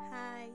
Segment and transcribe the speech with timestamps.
[0.00, 0.48] Hai.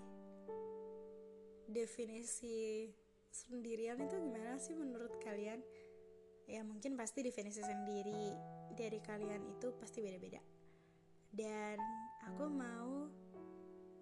[1.70, 2.90] Definisi
[3.30, 5.62] sendirian itu gimana sih menurut kalian?
[6.50, 8.34] Ya mungkin pasti definisi sendiri
[8.74, 10.42] dari kalian itu pasti beda-beda.
[11.30, 11.78] Dan
[12.26, 13.14] aku mau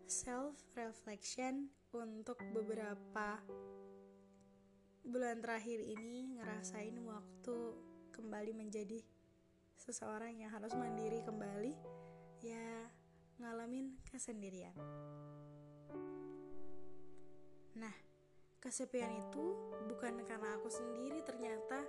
[0.07, 3.42] self-reflection untuk beberapa
[5.04, 7.58] bulan terakhir ini ngerasain waktu
[8.15, 9.04] kembali menjadi
[9.76, 11.76] seseorang yang harus mandiri kembali.
[12.40, 12.88] Ya
[13.36, 14.72] ngalamin kesendirian.
[17.76, 17.91] Nah,
[18.63, 19.43] kesepian itu
[19.91, 21.84] bukan karena aku sendiri ternyata,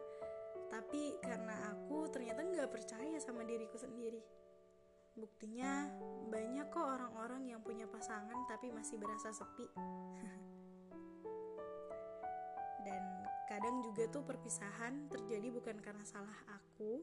[0.66, 4.18] tapi karena aku ternyata nggak percaya sama diriku sendiri.
[5.16, 5.88] Buktinya
[6.28, 9.70] banyak kok orang-orang yang punya pasangan tapi masih berasa sepi.
[12.87, 13.02] Dan
[13.46, 17.01] kadang juga tuh perpisahan terjadi bukan karena salah aku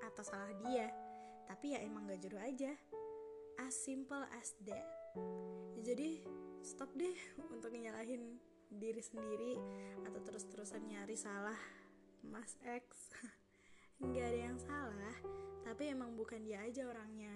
[0.00, 0.88] atau salah dia,
[1.50, 2.72] tapi ya emang gak jodoh aja.
[3.62, 4.82] As simple as that.
[5.86, 6.18] Jadi
[6.66, 7.14] stop deh
[7.54, 9.54] untuk nyalahin diri sendiri
[10.02, 11.58] atau terus-terusan nyari salah
[12.26, 13.14] Mas X.
[14.02, 15.16] Gak ada yang salah,
[15.62, 17.30] tapi emang bukan dia aja orangnya.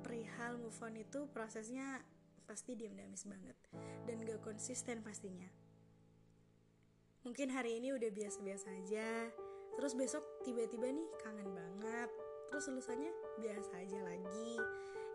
[0.00, 2.00] Perihal move on itu prosesnya
[2.48, 3.58] pasti diam-diamis banget
[4.08, 5.50] dan gak konsisten pastinya.
[7.20, 9.28] Mungkin hari ini udah biasa-biasa aja,
[9.76, 12.08] terus besok tiba-tiba nih kangen banget,
[12.50, 14.54] terus lulusannya biasa aja lagi.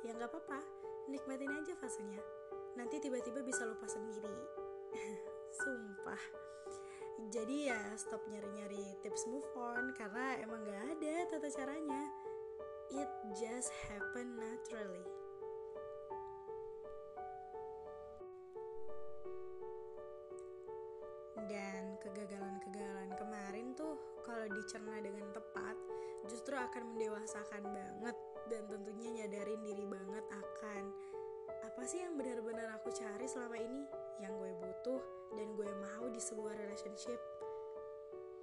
[0.01, 0.59] Ya nggak apa-apa,
[1.07, 2.21] nikmatin aja fasenya.
[2.79, 4.31] Nanti tiba-tiba bisa lupa sendiri.
[5.59, 6.23] Sumpah.
[7.29, 12.09] Jadi ya stop nyari-nyari tips move on karena emang gak ada tata caranya.
[12.91, 13.07] It
[13.37, 15.05] just happen naturally.
[21.45, 25.75] Dan kegagalan-kegagalan kemarin tuh kalau dicerna dengan tepat
[26.29, 28.17] justru akan mendewasakan banget
[28.51, 30.83] dan tentunya nyadarin diri banget akan
[31.61, 33.87] apa sih yang benar-benar aku cari selama ini?
[34.19, 35.01] Yang gue butuh
[35.39, 37.17] dan gue mau di sebuah relationship.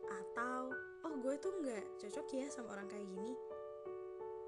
[0.08, 0.72] Atau
[1.04, 3.36] oh gue tuh nggak cocok ya sama orang kayak gini.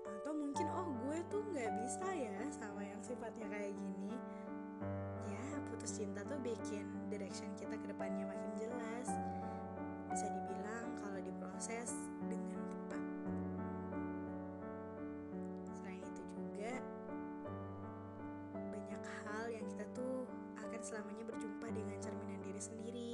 [0.08, 4.16] Atau mungkin oh gue tuh nggak bisa ya sama yang sifatnya kayak gini.
[5.28, 9.12] Ya putus cinta tuh bikin direction kita ke depannya makin jelas.
[10.08, 11.99] Bisa dibilang kalau diproses
[20.90, 23.10] selamanya berjumpa dengan cerminan diri sendiri.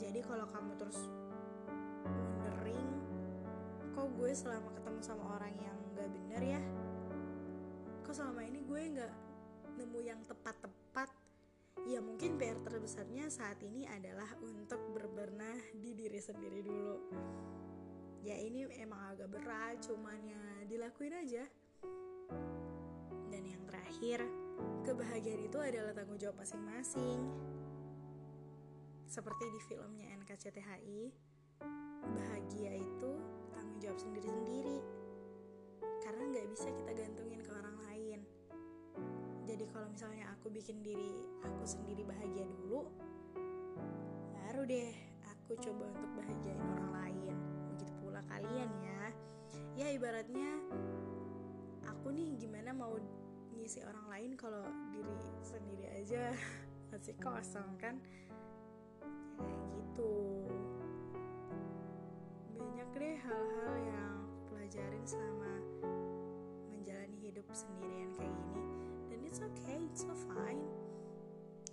[0.00, 1.04] Jadi kalau kamu terus
[2.08, 2.88] wondering
[3.92, 6.62] kok gue selama ketemu sama orang yang gak bener ya?
[8.00, 9.14] Kok selama ini gue gak
[9.76, 11.12] nemu yang tepat-tepat?
[11.84, 16.96] Ya mungkin PR terbesarnya saat ini adalah untuk berbenah di diri sendiri dulu.
[18.24, 21.44] Ya ini emang agak berat cuman ya dilakuin aja.
[23.28, 24.45] Dan yang terakhir
[24.86, 27.20] kebahagiaan itu adalah tanggung jawab masing-masing.
[29.06, 31.02] Seperti di filmnya NKCTHI
[32.06, 33.12] bahagia itu
[33.54, 34.78] tanggung jawab sendiri-sendiri.
[36.04, 38.20] Karena nggak bisa kita gantungin ke orang lain.
[39.46, 42.90] Jadi kalau misalnya aku bikin diri aku sendiri bahagia dulu
[44.34, 44.90] baru deh
[45.26, 47.36] aku coba untuk bahagiain orang lain.
[47.74, 49.02] Begitu pula kalian ya.
[49.76, 50.50] Ya ibaratnya
[51.86, 52.98] aku nih gimana mau
[53.56, 54.62] ngisi orang lain kalau
[54.92, 56.30] diri sendiri aja
[56.92, 57.96] masih kosong kan?
[59.00, 60.14] Ya, kayak gitu.
[62.54, 65.52] Banyak deh hal-hal yang aku pelajarin selama
[66.72, 68.62] menjalani hidup sendirian kayak gini.
[69.08, 70.62] Dan it's okay it's so fine.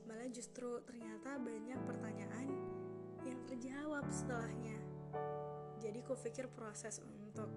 [0.07, 2.47] Malah justru ternyata banyak pertanyaan
[3.27, 4.79] yang terjawab setelahnya.
[5.83, 7.51] Jadi ku pikir proses untuk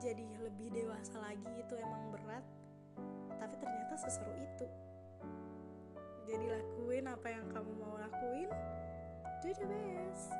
[0.00, 2.40] jadi lebih dewasa lagi itu emang berat
[4.00, 4.66] seseru itu.
[6.24, 8.48] Jadi lakuin apa yang kamu mau lakuin
[9.44, 10.32] do the best